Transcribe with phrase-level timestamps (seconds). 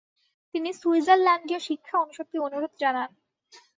[0.55, 3.09] তিনি সুইজারল্যান্ডীয় শিক্ষা অনুষদকে অনুরোধ জানান।